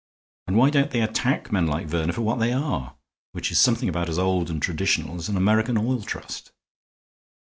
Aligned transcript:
And 0.47 0.57
why 0.57 0.71
don't 0.71 0.89
they 0.89 1.01
attack 1.03 1.51
men 1.51 1.67
like 1.67 1.85
Verner 1.85 2.11
for 2.13 2.23
what 2.23 2.39
they 2.39 2.51
are, 2.51 2.95
which 3.33 3.51
is 3.51 3.59
something 3.59 3.87
about 3.87 4.09
as 4.09 4.17
old 4.17 4.49
and 4.49 4.59
traditional 4.59 5.13
as 5.17 5.29
an 5.29 5.37
American 5.37 5.77
oil 5.77 6.01
trust?" 6.01 6.51